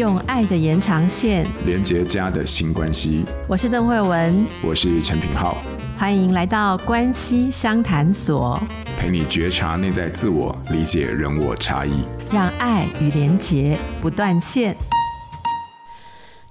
[0.00, 3.22] 用爱的延长线连接家的新关系。
[3.46, 5.58] 我是邓慧文，我是陈品浩，
[5.94, 8.58] 欢迎来到关系相谈所，
[8.98, 11.92] 陪你觉察内在自我，理解人我差异，
[12.32, 14.74] 让爱与连结不断线。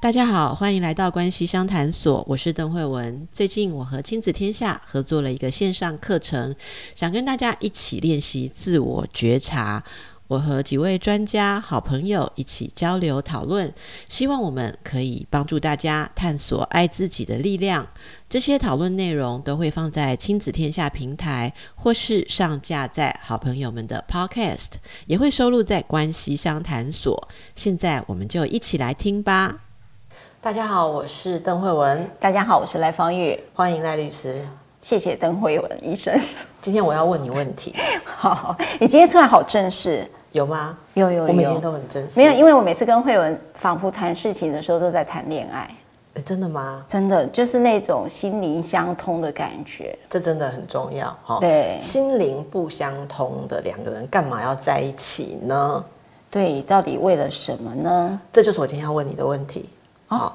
[0.02, 3.27] 大家好，欢迎来到关系相谈所，我是邓慧文。
[3.34, 6.55] 最近我和亲子天下合作了一个线上课程，
[6.95, 9.84] 想跟大家一起练习自我觉察。
[10.30, 13.73] 我和几位专家、好朋友一起交流讨论，
[14.08, 17.88] 希望我们可以帮助大家探索爱自己的力量。
[18.30, 24.73] 这些讨论内容都会放在亲子天下平台，或是上架在好朋友们的 Podcast，
[25.07, 27.27] 也会收录在关系相谈所。
[27.55, 29.62] 现在我们就一起来听吧。
[30.40, 32.07] 大家好，我是邓慧文。
[32.20, 33.40] 大家好，我是赖芳玉。
[33.55, 34.46] 欢迎赖律师。
[34.80, 36.16] 谢谢邓慧文医生。
[36.62, 37.73] 今天我要问你问题。
[38.05, 40.07] 好，你今天突然好正式。
[40.32, 40.78] 有吗？
[40.94, 42.20] 有有有，我每天都很真实。
[42.20, 45.70] 没有，因为我每次跟慧文仿佛谈事情的时候，都在谈恋爱。
[46.16, 46.84] 诶，真的吗？
[46.88, 49.98] 真的，就是那种心灵相通的感觉。
[50.10, 51.38] 这真的很重要，哈。
[51.40, 55.84] 对，心灵不相通的两个人，干嘛要在一起呢？
[56.32, 58.21] 对，到底为了什么呢？
[58.32, 59.70] 这就是我今天要问你的问题。
[60.10, 60.32] 哦，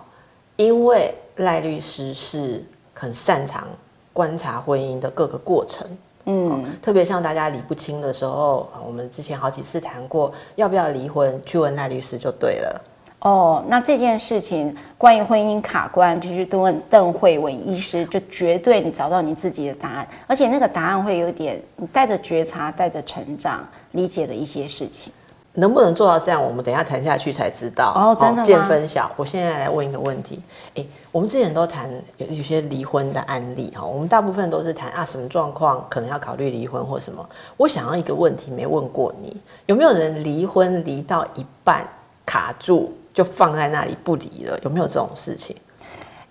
[0.56, 2.64] 因为赖律师是
[2.94, 3.66] 很擅长
[4.12, 5.86] 观察婚姻的各个过程。
[6.26, 12.80] 嗯，特别像大家理不清的时候，我们之前好几次谈过，要不要离婚，去问赖律师就对了。
[13.20, 25.12] 哦，那这件事情关于婚姻卡关，就是多问邓慧文医师，就绝对你找到你自己的答案，而且那个答案会有点你带着觉察、带着成长、理解的一些事情。
[25.54, 26.42] 能不能做到这样？
[26.42, 27.92] 我们等一下谈下去才知道。
[27.94, 28.42] 哦，真的吗？
[28.42, 29.10] 见分晓。
[29.16, 30.42] 我现在来问一个问题。
[30.74, 37.24] 诶，我们之前都谈有有些离婚的案例哈，我们大部分都是谈啊什么状况可能要考虑离婚或什么。
[37.56, 41.88] 我想要一个问题没问过你，有没有人离婚离到一半
[42.26, 44.58] 卡住就放在那里不离了？
[44.62, 45.54] 有没有这种事情？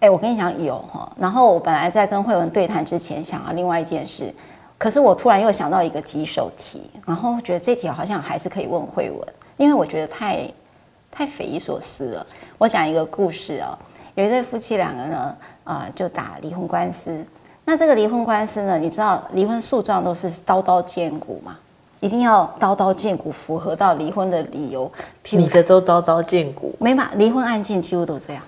[0.01, 1.09] 诶，我跟你讲有哈。
[1.17, 4.33] 然后我本来在跟慧文对谈之前，想要另外一件事。
[4.83, 10.45] 可是我突然又想到一个棘手题，然后觉得这题好像还是可以问慧文，因为我觉得太
[11.09, 12.25] 太匪夷所思了。
[12.57, 13.79] 我讲一个故事哦，
[14.15, 15.33] 有一对夫妻两个呢，
[15.63, 17.25] 啊、呃，就打离婚官司。
[17.63, 21.57] 那这个离婚官司呢，你知道离婚诉状都是刀刀见骨嘛，
[22.01, 24.91] 一定要刀刀见骨，符合到离婚的理由。
[25.29, 26.75] 你的都刀刀见骨？
[26.77, 28.43] 没嘛，离婚案件几乎都这样。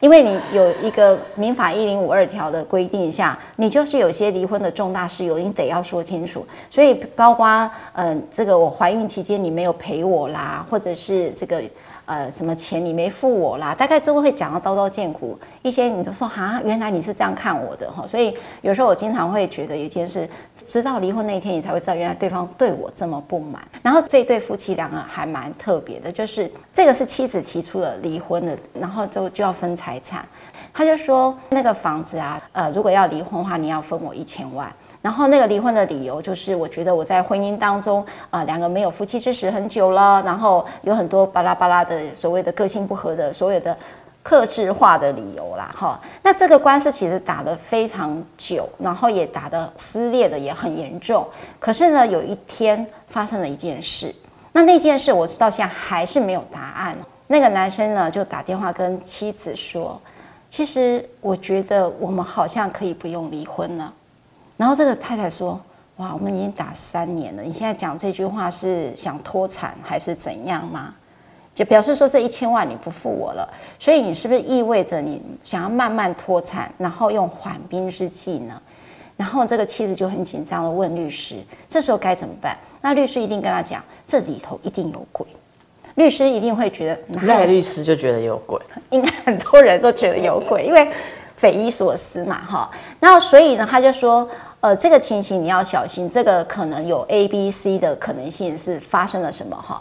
[0.00, 6.46] 因为你有一个民法一零五二条的规定下，你就是有些离婚的重大事由，你得要说清楚。
[6.70, 11.62] 所以包括嗯、这个我怀孕期间你没有陪我啦，或者是这个。
[12.08, 13.74] 呃，什么钱你没付我啦？
[13.74, 18.06] 大概都会讲到刀刀见骨，一些你都说哈，原来你是这样看我的哈。
[18.06, 20.26] 所以有时候我经常会觉得有一件事，
[20.66, 23.62] 直到离婚那一天，你才会知道原来对方对我这么不满。
[23.82, 30.24] 然后这对夫妻两个还蛮特别的，就是这个是妻子提出了离婚的，然后就就要分财产。
[30.72, 34.72] 他就说那个房子啊，呃，如果要离婚的话，你要分我一千万。
[35.00, 43.76] 然后那个离婚的理由就是，我觉得我在婚姻当中啊、两个没有夫妻之实很久了，然后有很多巴拉巴拉的所谓的个性不合的所有的
[44.24, 46.00] 克制化的理由啦，哈。
[46.22, 51.26] 那这个官司其实打得非常久，然后也打得撕裂的也很严重。
[51.60, 54.12] 可是呢，有一天发生了一件事，
[54.52, 56.96] 那那件事我到现在还是没有答案。
[57.28, 59.98] 那个男生呢就打电话跟妻子说，
[60.50, 63.92] 其实我觉得我们好像可以不用离婚了。
[64.58, 65.58] 然后这个太太说
[65.96, 70.92] ：“哇，我们已经打三年了，你现在讲这句话是想脱产还是怎样吗？
[71.54, 73.48] 就表示说这一千万你不付我了，
[73.80, 78.60] 所以你是不是意味着你想要慢慢脱产，然后用缓兵之计呢？”
[79.16, 81.36] 然后这个妻子就很紧张的问律师
[81.68, 85.26] ：“这时候该怎么办？”那律师一定跟他讲：“这里头一定有鬼。”
[85.94, 88.60] 律师一定会觉得，赖律师就觉得有鬼，
[88.90, 90.88] 应该很多人都觉得有鬼，因为
[91.36, 92.70] 匪夷所思嘛，哈。
[93.00, 94.28] 然后所以呢，他就说。
[94.60, 99.80] 呃，这个情形你要小心，这个可能有 A、B、C 的可能性是发生了什么哈？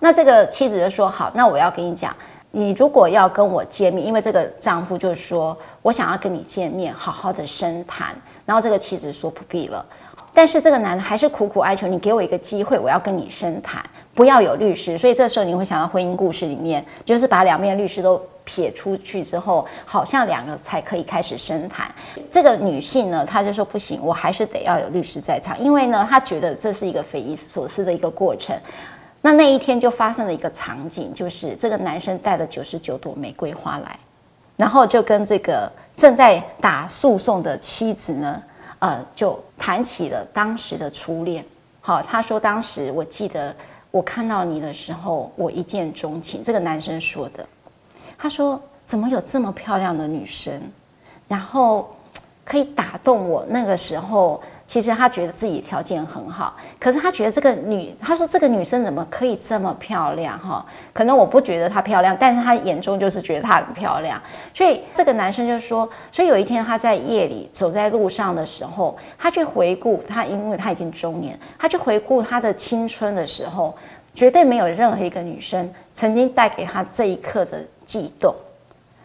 [0.00, 2.12] 那这个妻子就说：“好，那我要跟你讲，
[2.50, 8.08] 你如果要跟我见面，因为这个丈夫就是说我想要跟你见面，好好的深谈。”
[8.44, 9.86] 然后这个妻子说：“不必了。”
[10.34, 13.80] 但是这个男的还是苦苦哀求你给我一个机会，我要跟你深谈，
[14.12, 14.98] 不要有律师。
[14.98, 18.20] 所以这时候你会想到婚姻故事里面，就是把两面律师都。
[18.46, 21.94] 撇出去之后，好像两个才可以开始深谈。
[22.30, 28.56] 这个女性呢，她就说不行，我还是得要有律师在场，因为呢，她觉得这是一个匪夷所思的一个过程。
[29.20, 33.98] 那那一天就发生了一个场景，就是这个男生带了九十九朵玫瑰花来，
[34.56, 38.40] 然后就跟这个正在打诉讼的妻子呢，
[38.78, 41.44] 呃，就谈起了当时的初恋。
[41.80, 43.52] 好，他说当时我记得
[43.90, 47.44] 我看到你的时候，我一见钟情。”这个男生说的。
[48.18, 50.52] 他说：“怎么有这么漂亮的女生？
[51.28, 51.94] 然后
[52.44, 53.44] 可以打动我？
[53.48, 60.66] 那个时候。”其实他觉得自己条件很好，可是他觉得这个女，他说这个女生怎么可以这么漂亮哈？
[60.92, 64.20] 可能我不觉得她漂亮，但是他眼中就是觉得她很漂亮。
[64.52, 73.72] 所以这个男生就说，所以有一天他在夜里走在路上的时候，他去回顾他，因为他已经中年，他去回顾他的青春的时候，
[74.16, 78.34] 绝对没有任何一个女生曾经带给他这一刻的悸动。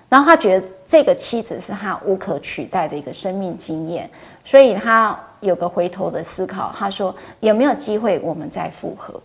[0.09, 4.09] 然后他觉得这个妻子是他无可取代的一个生命经验，
[4.43, 5.15] 所以他。
[5.41, 9.19] 有个回头的思考，他说有没有机会我们再复合？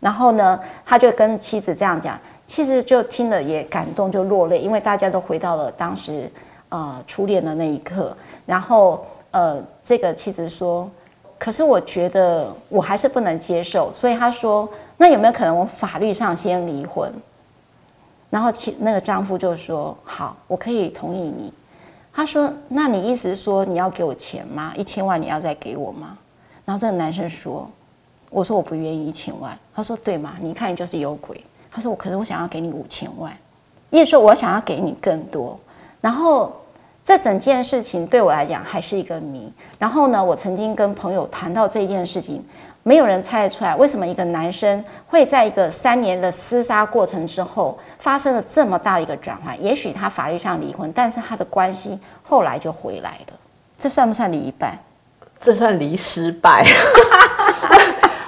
[0.00, 2.18] 然后呢，他就跟妻子这样讲，
[2.48, 6.28] 妻子就听了也感动，就落泪，因为大家都回到了当时
[6.70, 8.12] 呃初恋的那一刻。
[8.44, 10.90] 然后呃，这个妻子说，
[11.38, 17.12] 可是我觉得我还是不能接受，所以他说，那有没有可能我法律上先离婚？
[18.30, 21.52] 然后其那个丈夫就说，好，我可以同意你。
[22.14, 24.72] 他说：“那你意思是说你要给我钱吗？
[24.76, 26.16] 一千万你要再给我吗？”
[26.64, 27.68] 然后这个男生说
[28.30, 30.34] ：“我说我不愿意一千万。”他说：“对嘛？
[30.40, 33.30] 你看你就是有鬼。”他说：“我可是我想要给你五千万，
[33.90, 35.58] 意思说我想要给你更多。”
[36.00, 36.54] 然后
[37.04, 39.52] 这整件事情对我来讲还是一个谜。
[39.78, 42.42] 然后呢，我曾经跟朋友谈到这件事情。
[42.84, 49.62] 没有人猜得出来，为什么一个男生会在一个三年的厮杀过程之后，发生了这么大的一个转换？
[49.62, 53.34] 也许他法律上离婚，但是他的关系后来就回来了。
[53.78, 54.76] 这算不算离一半？
[55.38, 56.64] 这算离失败。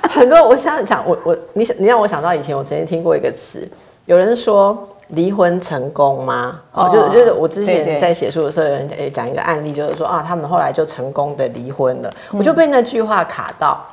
[0.09, 3.69] 很多，我想想，我我你你让我想到以前我曾经听过一个词，
[4.06, 6.61] 有人说离婚成功吗？
[6.71, 13.85] 哦，就是就是我之前在写书的时候，有人诶讲一个案例，就是说啊，他们后来就成功的离婚了，嗯、我就被那句话卡到。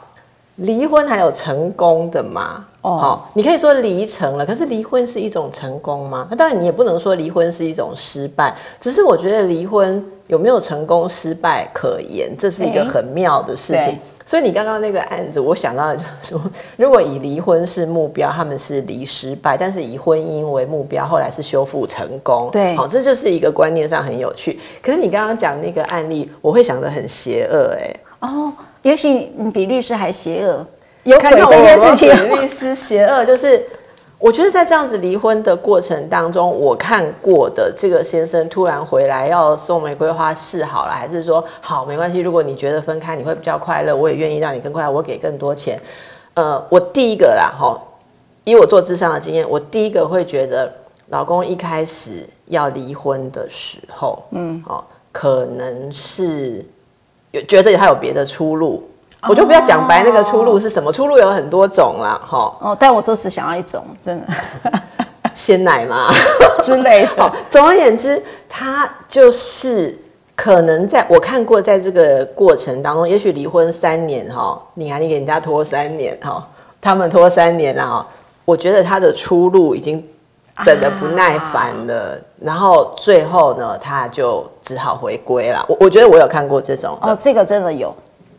[0.57, 2.65] 离婚还有成功的吗？
[2.81, 6.27] 哦，好，你可以说离成了，可是离婚是一种成功吗？
[6.29, 8.55] 那当然，你也不能说离婚是一种失败。
[8.79, 13.97] 只是我觉得离婚有没有成功失败可言，这是一个很妙的事情。
[14.25, 16.41] 所以你刚刚那个案子，我想到的就是说，
[16.77, 22.49] 如果以离婚是目标，他们是离失败；但是以婚姻为目标，后来是修复成功。
[22.51, 24.59] 对，好，这就是一个观念上很有趣。
[24.81, 28.51] 可是你刚刚讲那个案例，我会想的很邪恶，哎，哦。
[28.83, 30.65] 也许你比律师还邪恶，
[31.03, 32.09] 有鬼这件事情。
[32.09, 33.63] 比律师邪恶，就是
[34.17, 42.19] 我觉得在这样子离婚的过程当中，我看过的这个先生突然回来要送玫瑰花示好了，还是说好没关系？
[42.19, 45.79] 如果你觉得分开你会比较快乐，我也愿意让你更快乐，我给更多钱。
[46.33, 47.79] 呃，我第一个啦，哈，
[48.45, 50.71] 以我做智商的经验，我第一个会觉得
[51.09, 56.65] 老公一开始要离婚的时候，嗯，哦，可能是。
[57.31, 58.89] 有觉得他有别的出路，
[59.29, 62.55] 我就不要讲白那个出路是什么，出路有很多种啦，哈。
[62.59, 64.27] 哦，但我就是想要一种，真的，
[65.33, 66.09] 鲜奶嘛
[66.61, 67.31] 之类的。
[67.49, 69.97] 总而言之，他就是
[70.35, 76.45] 可能在我看过，在这个过程当中，也许离婚三年哈，你看你给人家拖三年哈，
[76.81, 78.07] 他们拖三年了哈，
[78.43, 80.05] 我觉得他的出路已经。
[80.65, 85.65] 等的不耐烦了，啊，然后最后呢，他就只好回归了。
[85.67, 87.93] 我我觉得我有看过这种哦，这个真的有。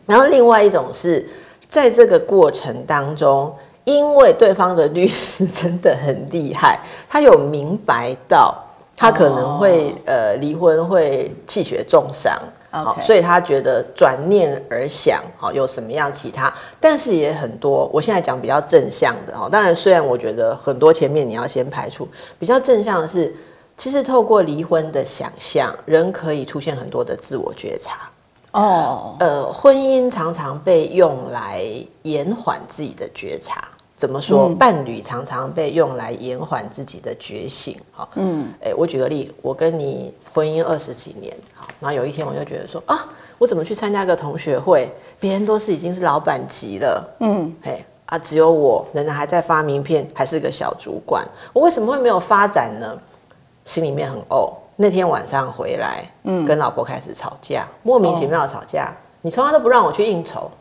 [0.05, 1.25] 然后另外一种是
[1.67, 6.79] 在这个过程当中，因为对方的律师真的很厉害，
[7.09, 8.55] 他有明白到
[8.95, 12.37] 他可能会，哦，呃离婚会气血重伤。
[12.81, 17.87] 好，所以他觉得转念而想，好，有什么样其他，但是也很多。
[17.93, 22.07] 我现在讲比较正向的哈，当然虽然我觉得很多前面你要先排除，
[22.39, 23.31] 比较正向的是，
[23.77, 28.09] 其实透过离婚的想象，人可以出现很多的自我觉察。
[28.53, 31.63] 哦，呃，婚姻常常被用来
[32.01, 33.67] 延缓自己的觉察。
[34.03, 34.49] 怎么说？
[34.49, 37.77] 嗯、伴侣常常被用来延缓自己的觉醒。
[37.93, 43.07] 好，嗯，哎，我举个例，我跟你婚姻二十几年，好，然后有一天我就觉得说啊，
[43.37, 44.91] 我怎么去参加个同学会，
[45.21, 52.99] 别人都是已经是老板级了，嗯，哎啊，只有我仍然还在发名片，还是个小主管，我为什么会没有发展呢？
[53.63, 54.51] 心里面很怄。
[54.75, 60.51] 那天晚上回来，嗯，跟老婆开始吵架，莫名其妙的吵架，哦、你从来都不让我去应酬。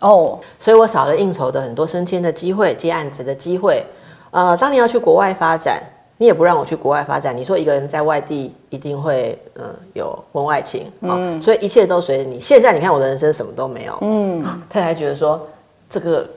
[0.00, 0.38] 哦，oh.
[0.58, 3.84] 所以我少了应酬的很多升迁的机会、接案子的机会。
[4.30, 5.82] 呃，当你要去国外发展，
[6.18, 7.36] 你也不让我去国外发展。
[7.36, 12.40] 你说一个人在外地一定会嗯、呃、有婚外情啊，嗯、所以一切都随着你。
[12.40, 13.96] 现在你看我的人生什么都没有。
[14.02, 15.40] 嗯，太太觉得说
[15.88, 16.28] 这个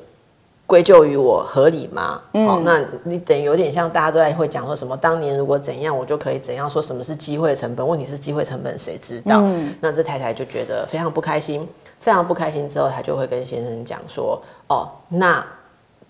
[0.69, 2.21] 归咎于我合理吗？
[2.33, 7.85] 嗯、哦，那你等于有点像大家都在会讲说什么当年如果怎样我就可以怎样，说什么是机会成本？
[7.87, 9.39] 问题是机会成本谁知道？
[9.41, 11.67] 嗯、那这太太就觉得非常不开心。
[11.99, 15.45] 非常不开心之后，她就会跟先生讲说：“哦，那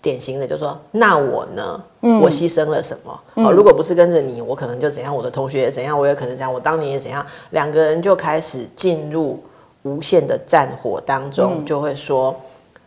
[0.00, 1.82] 典型的就说，那我呢？
[2.02, 3.20] 嗯我牺牲了什么？
[3.34, 5.14] 哦，如果不是跟着你，我可能就怎样？
[5.14, 5.98] 我的同学也怎样？
[5.98, 6.52] 我也可能怎样。
[6.52, 7.26] 我当年也怎样？
[7.50, 9.42] 两个人就开始进入
[9.82, 12.36] 无限的战火当中，嗯就会说，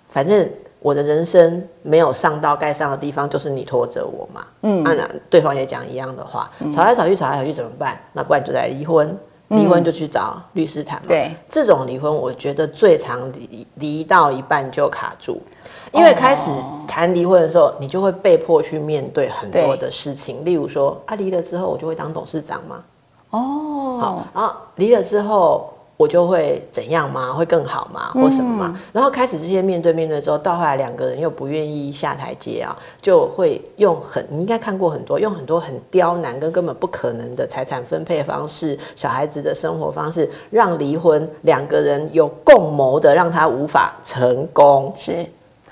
[0.08, 0.48] 反正
[0.84, 4.46] 我的人生没有上到该上的地方，就是你拖着我嘛。
[4.62, 4.96] 嗯，那
[5.30, 8.00] 对方也讲一样的话，吵来吵去，吵来吵去怎么办？
[8.14, 9.18] 那不然就来离婚。
[9.50, 11.08] 离婚就去找律师谈嘛。
[11.08, 15.40] 对，这种离婚，我觉得最常离离到一半就卡住。
[15.92, 16.50] 因为开始
[16.88, 22.84] 谈离婚的时候，你就会被迫去面对很多的事情，例如说啊，离了之后我就会当董事长吗？
[23.30, 25.73] 哦，好，然后离了之后
[26.04, 27.32] 我就会怎样吗？
[27.32, 28.12] 会更好吗？
[28.14, 28.80] 或什么吗？
[28.92, 44.94] 然后开始这些面对面对之后，到后来两个人又不愿意下台阶啊，就会用很你应该看过很多，用很多很刁难跟根本不可能的财产分配方式、小孩子的生活方式，让离婚两个人有共谋的让他无法成功。
[44.98, 45.26] 是。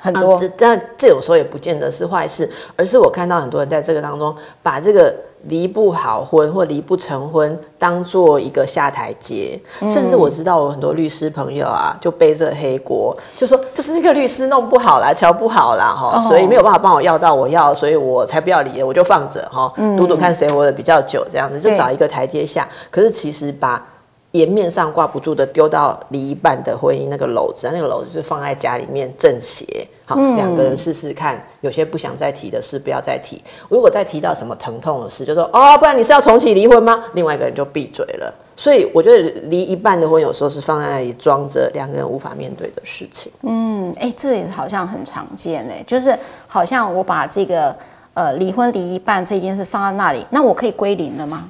[0.04, 22.68] 很多，啊、但这有时候也不见得是坏事，而是我看到很多人在这个当中，把这个离不好婚或离不成婚当做一个下台阶，嗯、甚至我知道我很多律师朋友啊，就背着黑锅，就说这是那个律师弄不好啦，瞧不好啦，哈，所以没有办法帮我要到我要，所以我才不要离，我就放着哈，赌赌看谁活得比较久，这样子就找一个台阶下。
[22.90, 23.84] 可是其实把。
[24.32, 29.66] 颜面上挂不住的，丢到离一半的婚姻那个篓子，那个篓子就放在家里面正邪。
[30.06, 33.42] 好，两、嗯、个人试试看，有些不想再提的事不要再提。
[33.70, 37.04] 如果再提到什么疼痛的事，就说哦，不然你是要重启离婚吗？
[37.14, 38.34] 另外一个人就闭嘴了。
[38.56, 43.32] 所以我觉得离一半的婚，有时候是放在那里装着两个人无法面对的事情。
[43.42, 47.76] 嗯，哎、欸，这也好像很常见哎，就是好像我把这个
[48.14, 51.50] 呃离婚离一半这件事放在那里，那我可以归零了吗？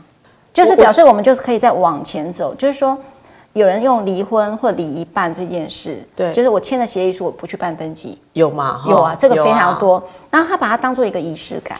[0.53, 2.97] 就是表示我们就是可以再往前走，就是说，
[3.53, 8.81] 有人用离婚或离一半这件事，对，就是我签了协议书，我不去办登记，有吗？
[8.87, 10.01] 有啊，这个非常多。
[10.29, 11.79] 然后他把它当做一个仪式感，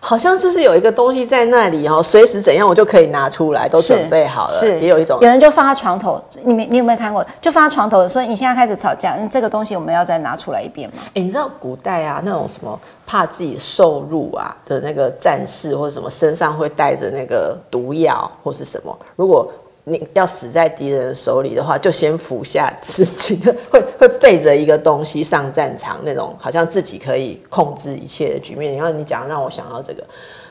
[0.00, 4.54] 好像就是有一个东西在那里哦，随时怎样我就可以拿出来，都准备好了。
[4.54, 7.24] 是，也有一种有人就放在床头，你你有没有看过？
[7.40, 11.02] 就放在床头，所以你现在开始吵架，这个东西我们要再拿出来一遍吗？
[11.08, 18.96] 哎，你知道古代啊，那种什么怕自己受辱啊的那个战士或者什么身上会带着那个毒药或是什么？
[19.16, 19.50] 如果
[19.86, 23.38] 你要死在敌人手里的话，就先服下自己，
[23.70, 28.76] 会会背着一个东西上战场，那种好像自己可以控制一切的局面。
[28.76, 30.02] 然后你讲让我想到这个，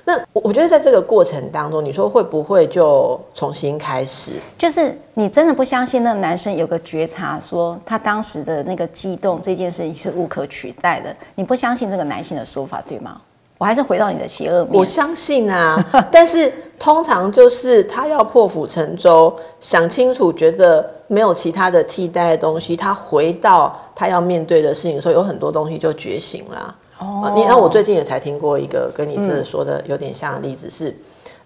[0.06, 4.34] 那我我觉得在这个过程当中，你说会不会就重新开始？
[4.56, 13.20] 就是你真的不相信那个男生有个觉察，说他当时的那个激动这件事情是无可取代的，你不相信这个男性的说法，对吗？
[13.58, 14.74] 我还是回到你的邪恶面。
[14.74, 15.82] 我相信啊，
[16.12, 26.76] 但是通常就是他要破釜沉舟，想清楚，觉得没有其他的替代的东西，他回到他要面对的事情的时候，有很多东西就觉醒了。
[27.00, 30.90] 哦，你看，我最近也才听过一个跟你这说的有点像的例子是，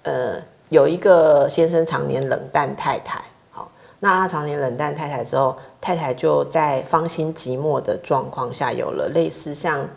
[0.04, 3.22] 嗯、呃，有一个先生常年冷淡太太，
[3.52, 9.88] 好，那他常年冷淡太太之后，太太就在芳心寂寞的状况下，有了类似像。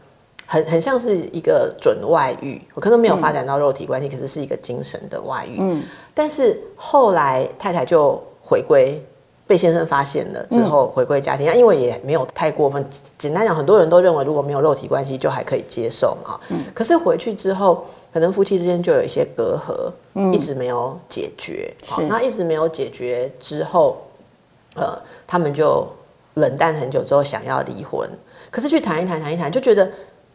[0.52, 5.58] 很很像是一个准外遇，我可能没有发展到肉体关系，嗯、可是是一个精神的外遇。
[5.60, 5.80] 嗯，
[6.12, 9.00] 但是后来太太就回归，
[9.46, 12.84] 被先生发现了之后回归家庭，嗯、因为也没有太过分。
[13.16, 16.40] 简单讲，很多人都认为如果没有肉体关系就还可以接受嘛。
[16.48, 21.72] 嗯，可是回去之后，可能夫妻之间就有一些隔阂，嗯、一直没有解决。
[21.86, 23.98] 好，那一直没有解决之后，
[24.74, 25.86] 呃，他们就
[26.34, 28.10] 冷淡很久之后想要离婚，
[28.50, 29.88] 可是去谈一谈，谈一谈，就觉得。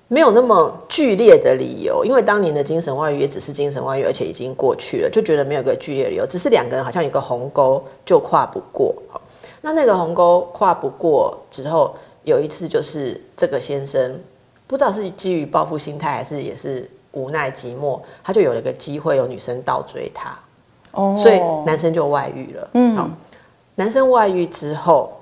[0.07, 8.95] 没有那么剧烈的理由，因为当年的精神外遇也只是精神外遇，而且已经过去了，就觉得没有个剧烈的理由，只是两个人好像有个鸿沟就跨不过。
[9.61, 14.19] 那那个鸿沟跨不过之后，有一次就是这个先生
[14.67, 20.37] 不知道是基于报复心态，还是也是无奈寂寞，他就有了个机会，有女生倒追他，
[20.91, 22.69] 哦，所以男生就外遇了。
[22.73, 23.09] 嗯，好，
[23.73, 25.19] 男生外遇之后，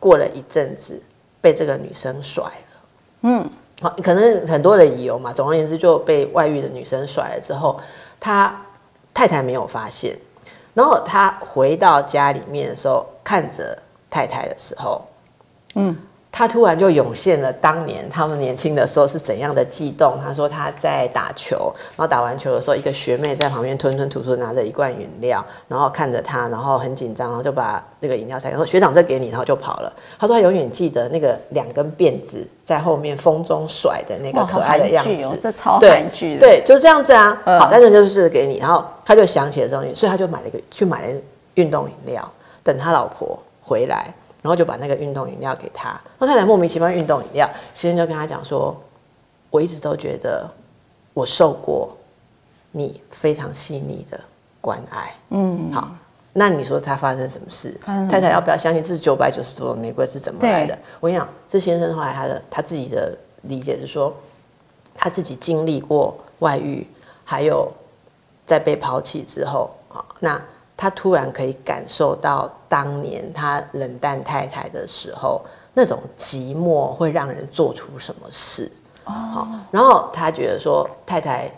[0.00, 0.98] 过了一阵子，
[1.42, 2.80] 被这个女生甩了。
[3.24, 3.50] 嗯。
[4.02, 7.80] 可能很多的理由嘛，总而言之就被外遇的女生甩了之后，
[8.20, 8.60] 他
[9.12, 10.18] 太太没有发现，
[10.74, 13.76] 然后他回到家里面的时候，看着
[14.10, 15.02] 太太的时候，
[15.74, 15.96] 嗯。
[16.32, 20.18] 他突然就涌现了当年他们年轻的时候是怎样的悸动。
[20.24, 29.92] 他说他在打球，然后打完球的时候，一个学妹在旁边吞吞吐吐拿着一罐饮料，然后看着他，然后很紧张，然后就把那个饮料塞，然后学长这给你，然后就跑了。
[30.18, 37.38] 他说他永远记得那个两根辫子在后面风中甩的那个可爱的样子，哦、这超韩剧的，对，就是这样子啊。
[37.44, 41.20] 嗯、好，但是就是给你，然后他就想起了这东西，所以他就买了一个去买了
[41.56, 42.26] 运动饮料，
[42.62, 44.14] 等他老婆回来。
[44.42, 48.76] 然后就把那个运动饮料给他，那太太莫名其妙运动饮料，先生就跟他讲说
[49.50, 50.50] ：“我一直都觉得
[51.14, 51.96] 我受过
[52.72, 54.18] 你非常细腻的
[54.60, 55.14] 关爱。
[55.30, 55.92] 嗯，好，
[56.32, 57.78] 那你说他发生什么事？
[57.86, 60.76] 么太太要不要相信这九百九十朵玫瑰是怎么来的？
[60.98, 64.12] 我跟你讲，这先生后来他的他自己的理解是说，
[64.94, 66.84] 他自己经历过外遇，
[67.24, 67.70] 还有
[68.44, 70.42] 在被抛弃之后，好，那
[70.82, 75.40] 他突然可以感受到当年他冷淡太太的时候，
[75.74, 78.68] 那种寂寞会让人做出什么事。
[79.04, 81.48] 好，然后他觉得说太太。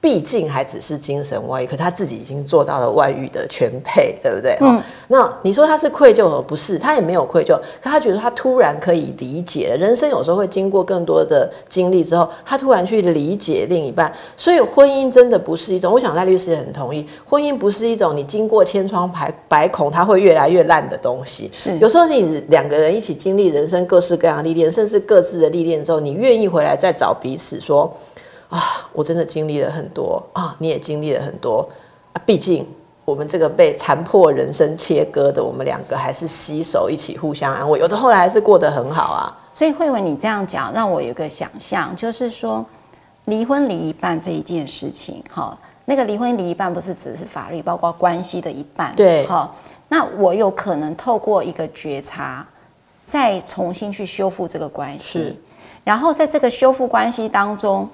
[0.00, 4.56] 毕竟还只是精神外遇，可他自己已经做到了外遇的全配，对不对？
[4.60, 4.80] 嗯。
[5.08, 6.42] 那你说他是愧疚吗？
[6.46, 7.54] 不是，他也没有愧疚。
[7.82, 14.10] 可他觉得他突然可以理解，人生有时候会经过更多的经历之后，他突然去理解另一半。
[14.38, 21.50] 所以婚姻真的不是一种，我想赖律师也很同意，婚姻不是一种你经过千疮百百孔，它会越来越烂的东西。
[21.52, 21.76] 是。
[21.78, 27.92] 有时候你两个人一起经历人生各式各样的历练，甚至各自的历练之后，你愿意回来再找彼此说。
[28.50, 31.66] 啊，我真的经历了很多啊，你也经历了很多
[32.12, 32.20] 啊。
[32.26, 32.66] 毕竟
[33.04, 39.30] 我们这个被残破人生切割的，我们两个还是携手一起互相安慰，有的后来还是过得很好啊。
[39.54, 42.64] 所以慧文，你这样讲让我有个想象，就是说
[43.26, 49.54] 离婚离一半这一件事情，哈，那个离婚离一半不是只是法律，包括关系的一半，对，哈，
[49.88, 52.44] 那我有可能透过一个觉察，
[53.04, 55.36] 再重新去修复这个关系，是，
[55.84, 57.88] 然后在这个修复关系当中。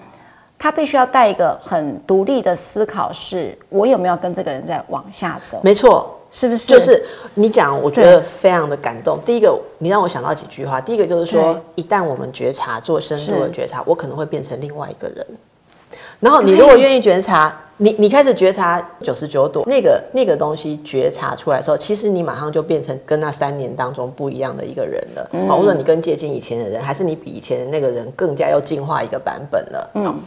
[0.58, 5.60] 他必须要带一个很独立的思考，是我有没有跟这个人在往下走？
[5.62, 6.66] 没错，是不是？
[6.66, 9.18] 就是你讲，我觉得非常的感动。
[9.24, 10.80] 第一个，你让我想到几句话。
[10.80, 15.26] 第一个就是说，一旦我们觉察，做深度的觉察，我可能会变成另外一个人。
[16.18, 25.28] 然后你如果愿意觉察，你你开始觉察九十九朵那个那个东西觉察出来的时候，其实你马上就变成跟那三年当中不一样的一个人了。
[25.32, 29.90] 嗯，或者你更接近以前的人，还是你比以前的那个人更加要进化一个版本了。
[29.94, 30.18] 嗯。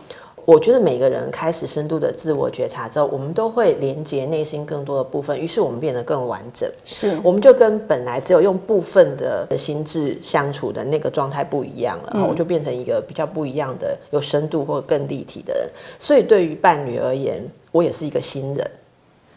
[0.50, 6.68] 我觉得每个人开始深度的自我觉察之后，我们都会连接内心更多的部分，于是我们变得更完整。
[6.84, 15.70] 是，我们就跟本来只有用部分的心智相处的那个状态不一样了，嗯，我就变成一个比较不一样的、有深度或更立体的人。
[16.00, 18.72] 所以对于伴侣而言，我也是一个新人。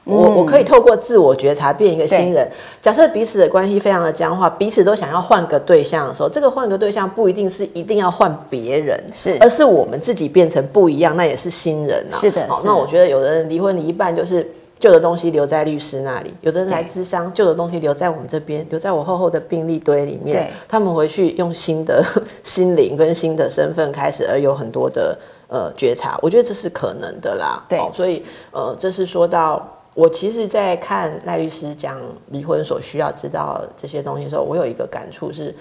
[0.05, 2.49] 我我可以透过自我觉察变一个新人。
[2.81, 12.19] 假设彼此的关系非常的僵化，彼此都想要换个对象的时候，这个换个对象不一定是一定要换别人，是，而是我们自己变成不一样，那也是新人啊。
[12.19, 12.45] 是的。
[12.49, 14.45] 好，那我觉得有的人离婚离一半，就是
[14.81, 20.51] 旧的东西留在律师那里；有的人来咨商，旧的东西留在我们这边，留在我厚厚的病历堆里面。
[20.69, 22.05] 他们回去用新的
[22.43, 26.19] 心灵跟新的身份开始，而有很多的呃觉察。
[26.21, 27.65] 我觉得这是可能的啦。
[27.69, 27.79] 对。
[27.95, 29.65] 所以呃，这是说到。
[29.95, 35.55] 我其实，在看赖律师讲离婚所需要知道这些东西的时候，我有一个感触是，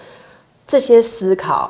[0.66, 1.70] 这些思考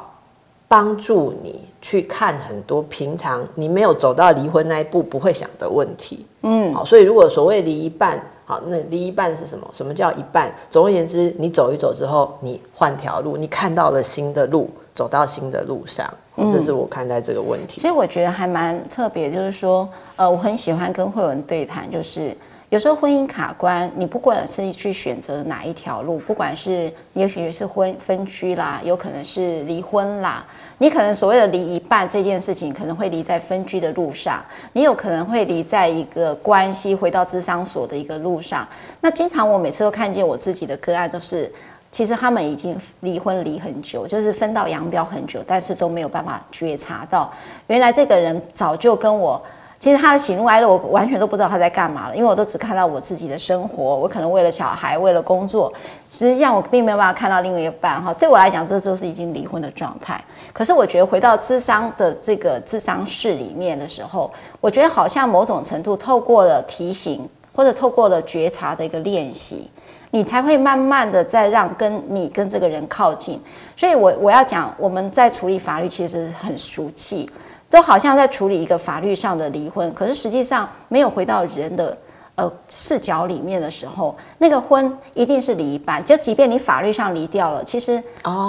[0.68, 6.26] 帮助你去看很多平常你没有走到离婚那一步不会想的问题。
[6.44, 9.68] 嗯，好，所以如果所谓离一半，好，那离一半是什么？
[9.74, 10.54] 什么叫一半？
[10.70, 17.82] 总而言之，你走一走之后，你换条路，你看到了新的路，走到新的路上，这是我看待这个问题。
[17.82, 19.88] 所以我觉得还蛮特别，就是说，
[20.22, 22.38] 呃，我很喜欢跟慧文对谈，就是。
[22.70, 30.46] 有时候婚姻卡关，你不管是去选择哪一条路，不管是也许是婚分居啦，有可能是离婚啦，
[30.78, 34.40] 你可能所谓的离一半这件事情，可能会离在分居的路上，
[34.74, 38.66] 你有可能会离在一个关系回到智商所的一个路上。
[39.02, 41.52] 那经常我每次都看见我自己的个案，都是
[41.92, 47.34] 其实他们已经离婚离很久，就是分道扬镳很久，但是都没有办法觉察到，
[47.66, 49.42] 原来这个人早就跟我。
[49.82, 55.74] 其实他的喜怒哀乐，我完全都不知道他在干嘛了，因为我都只看到我自己的生活，我可能为了小孩，为了工作，
[56.12, 58.14] 实际上我并没有办法看到另一半哈。
[58.14, 60.24] 对我来讲，这就是已经离婚的状态。
[60.54, 69.68] 可是我觉得回到智商的这个智商室里面的时候，我觉得好像某种程度透过了提醒或者透过了觉察的一个练习，
[70.12, 73.42] 你才会慢慢的再让跟你跟这个人靠近。
[73.76, 77.28] 所以我我要讲，我们在处理法律其实很俗气。
[77.72, 81.98] 都好像在处理一个法律上的离婚，可是实际上没有回到人的
[82.36, 86.04] 呃视角里面的时候，那个婚一定是离一半。
[86.04, 88.04] 就即便你法律上离掉了，其实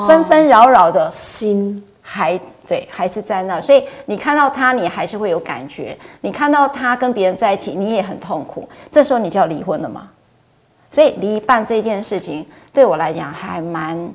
[0.08, 3.60] 纷纷扰扰的心还对还是在那。
[3.60, 8.68] 所以你看到他，你还是会有感觉；你看到他跟别人在一起，你也很痛苦。
[8.90, 10.08] 这时候你就要离婚了吗？
[10.90, 14.12] 所以离一半这件事情对我来讲还蛮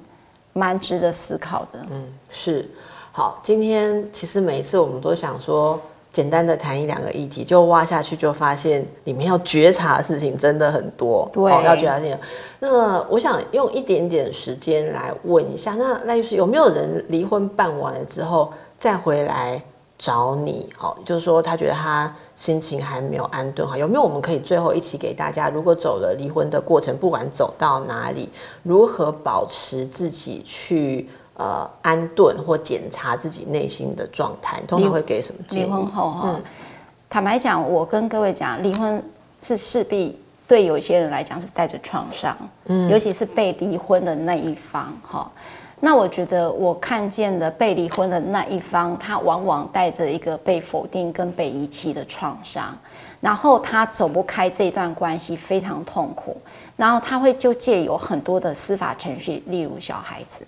[0.51, 1.79] 蛮值得思考的。
[1.89, 2.69] 嗯，是。
[3.17, 5.81] 好，今天其实每一次我们都想说，
[6.13, 11.27] 简单的谈一两个议题，就挖下去就发现里面要觉察的事情真的很多。
[11.33, 12.15] 对，要觉察的事情。
[12.59, 19.59] 那我想用一点点时间来问一下，那那就是有没有人离婚办完了之后再回来
[19.97, 28.29] 找你，哦，就是说他觉得他心情还没有安顿好，有没有我们可以最后一起给大家，如果走了离婚的过程，不管走到哪里，
[28.61, 35.65] 如何保持自己去呃安顿或检查自己内心的状态，通常会给什么建议？
[35.65, 36.43] 离婚后哈，嗯，
[37.09, 39.01] 坦白讲，我跟各位讲，离婚
[39.41, 45.31] 是势必对有些人来讲是带着创伤，嗯，尤其是被离婚的那一方，哈。
[45.79, 52.75] 那我觉得，我看见的被离婚的那一方，他往往带着一个被否定跟被遗弃的创伤，
[53.21, 56.35] 然后他走不开这段关系，非常痛苦，
[56.75, 60.43] 然后他会就借有很多的司法程序，例如小孩子，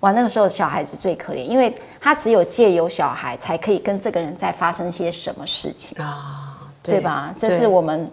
[0.00, 7.34] 哇，那个时候小孩子最可怜，因为他只有借由小孩，才可以跟这个人再发生些什么事情啊，对，对吧？
[7.36, 8.10] 这是我们。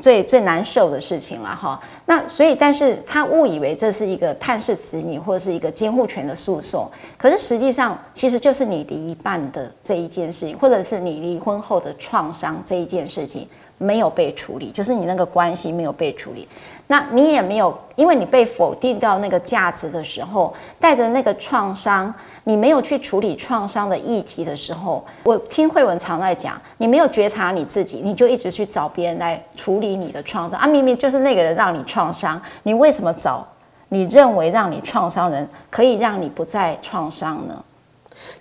[0.00, 16.46] 最最难受的事情了哈，那所以，但是他误以为这是一个探视子女或者是一个监护权的诉讼，可是实际上其实就是你离一半的这一件事情，或者是你离婚后的创伤这一件事情没有被处理，就是你那个关系没有被处理，
[16.88, 22.12] 那你也没有，因为你被否定掉那个价值的时候，带着那个创伤。
[22.44, 30.66] 你没有去处理创伤的议题的时候，我听慧文常在讲，你没有觉察你自己，你就一直去找别人来处理你的创伤啊！
[30.66, 33.46] 明明就是那个人让你创伤，你为什么找
[33.90, 37.62] 你认为让你创伤人可以让你不再创伤呢？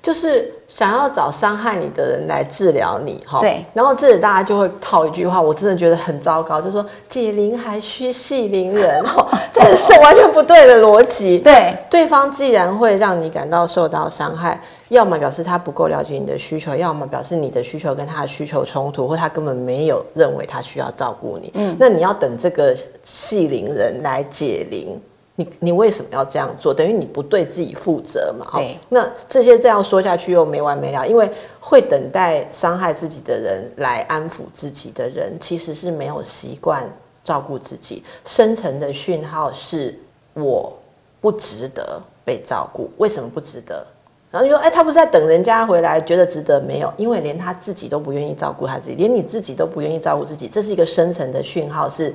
[0.02, 3.40] 就是想要找伤害你的人来治疗你，哈。
[3.42, 3.66] 对。
[3.74, 11.40] 然后这里大家就会套一句话，我真的觉得很糟糕，就是说解铃还须系铃人， 哈，这是完全不对的逻辑。
[11.40, 11.76] 对。
[11.90, 21.52] 对方既然会让你感到受到伤害，要么表示他不够了解你的需求，要么表示你的需求跟他的需求冲突，或他根本没有认为他需要照顾你。
[21.56, 21.76] 嗯。
[21.80, 25.02] 那你要等这个系铃人来解铃。
[25.40, 26.74] 你你为什么要这样做？
[26.74, 28.46] 等于你不对自己负责嘛？
[28.50, 36.84] 好，那这些这样说下去又没完没了，因为会等待伤害自己的人来安抚自己的人，其实是没有习惯
[37.24, 38.04] 照顾自己。
[38.26, 39.96] 深层的讯号是
[40.34, 40.76] 我
[41.22, 43.86] 不值得被照顾，为什么不值得？
[44.32, 46.92] 然后你说，哎，他不是在等人家回来，觉得值得没有？
[46.98, 52.12] 因为连他自己都不愿意照顾他自己，连你自己都不愿意照顾自己，这是一个深层的讯号是。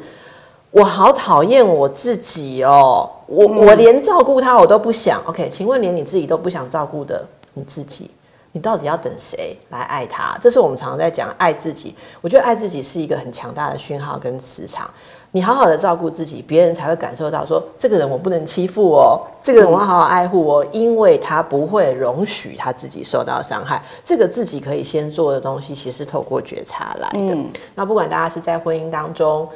[0.73, 5.21] 我好讨厌我自己哦，我我连照顾他我都不想。
[5.27, 8.11] OK，请问连你自己都不想照顾的你自己，
[8.53, 10.35] 你到底要等谁来爱他？
[10.41, 11.95] 这是我们常常在讲爱自己。
[12.23, 14.91] 我觉得爱自己是一个很强大的讯号跟磁场。
[15.35, 23.83] 你好好的照顾自己，别人才会感受到说，这个人我不能欺负哦，这个人我要好好爱护哦，因为他不会容许他自己受到伤害。
[24.03, 27.37] 这个自己可以先做的东西，其实透过觉察来的。
[27.75, 29.47] 那不管大家是在婚姻当中。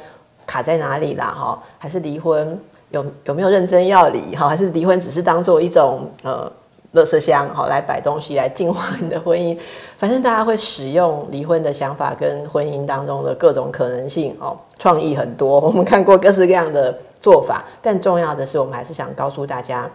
[0.47, 1.25] 卡在哪里啦？
[1.37, 4.35] 哈，还是离婚有有没有认真要离？
[4.35, 6.51] 哈，还是离婚只是当做一种呃，
[6.93, 9.55] 垃圾箱哈，来摆东西来净化你的婚姻。
[9.97, 15.59] 反正大家会使用离婚的想法跟婚姻当中的各种可能性哦，创意很多。
[15.67, 19.89] 我们看过各式各样的做法，但重要的是，我们还是想告诉大家，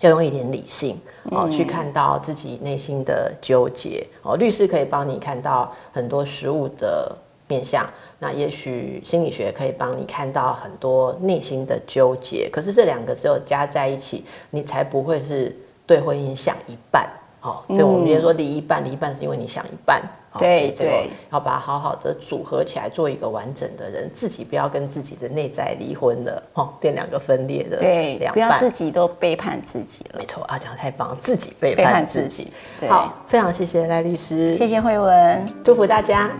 [0.00, 0.98] 要用一点理性
[1.30, 4.36] 哦，去看到自己内心的纠结哦。
[4.36, 7.16] 律师可以帮你看到很多实物的
[7.48, 7.88] 面向。
[8.18, 15.54] 那也许心理学可以帮你看到很多内心的纠结，可是这两个只有加在一起，你才不会是
[15.86, 17.08] 对婚姻想一半
[17.40, 17.62] 哦。
[17.68, 20.02] 所以我们今天说离一半，离一半是因为你想一半。
[20.38, 30.18] 对对，要把它好好的组合起来，做一个完整的人，自己不要跟自己的内在离婚了，哦，变两个分裂的对，不要自己都背叛自己了。
[30.18, 32.48] 没错啊，讲得太棒，自己背叛自己。
[32.86, 36.30] 好，非常谢谢赖律师，谢谢慧文，祝福大家。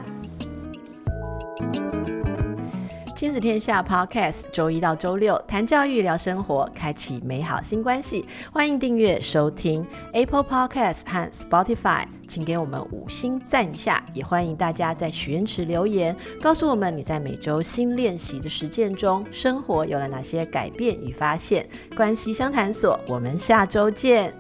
[3.16, 8.26] 亲子天下 Podcast，周一到周六谈教育、聊生活，开启美好新关系。
[8.52, 14.05] 欢迎订阅收听 Apple Podcast 和 Spotify，请给我们五星赞一下。
[14.12, 21.66] 也欢迎大家在许愿池留言，告诉我们你在每周新练习的实践中，生活有了哪些改变与发现。
[21.96, 24.35] 关系相谈所，我们下周见。